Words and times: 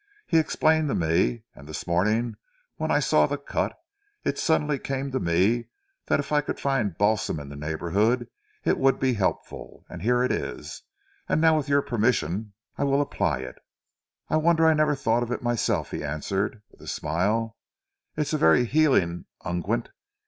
He 0.25 0.39
explained 0.39 0.87
to 0.87 0.95
me, 0.95 1.43
and 1.53 1.67
this 1.69 1.85
morning 1.85 2.33
when 2.77 2.89
I 2.89 2.97
saw 2.97 3.27
the 3.27 3.37
cut, 3.37 3.75
it 4.23 4.39
suddenly 4.39 4.79
came 4.79 5.11
to 5.11 5.19
me 5.19 5.67
that 6.07 6.19
if 6.19 6.31
I 6.31 6.41
could 6.41 6.59
find 6.59 6.97
balsam 6.97 7.39
in 7.39 7.49
the 7.49 7.55
neighbourhood 7.55 8.27
it 8.63 8.79
would 8.79 8.99
be 8.99 9.13
helpful. 9.13 9.85
And 9.87 10.01
here 10.01 10.23
it 10.23 10.31
is, 10.31 10.81
and 11.29 11.39
now 11.39 11.55
with 11.55 11.69
your 11.69 11.83
permission 11.83 12.53
I 12.79 12.83
will 12.83 12.99
apply 12.99 13.41
it." 13.41 13.59
"I 14.27 14.37
wonder 14.37 14.65
I 14.65 14.73
never 14.73 14.95
thought 14.95 15.21
of 15.21 15.31
it 15.31 15.43
myself," 15.43 15.91
he 15.91 16.03
answered 16.03 16.63
with 16.71 16.81
a 16.81 16.87
smile. 16.87 17.55
"It 18.17 18.21
is 18.21 18.33
a 18.33 18.39
very 18.39 18.65
healing 18.65 19.25
ungent. 19.45 19.89